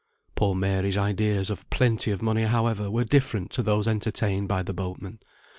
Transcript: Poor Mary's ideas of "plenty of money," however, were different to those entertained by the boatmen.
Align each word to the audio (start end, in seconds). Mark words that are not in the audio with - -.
Poor 0.33 0.55
Mary's 0.55 0.97
ideas 0.97 1.51
of 1.51 1.69
"plenty 1.69 2.09
of 2.09 2.23
money," 2.23 2.41
however, 2.41 2.89
were 2.89 3.03
different 3.03 3.51
to 3.51 3.61
those 3.61 3.87
entertained 3.87 4.47
by 4.47 4.63
the 4.63 4.73
boatmen. 4.73 5.19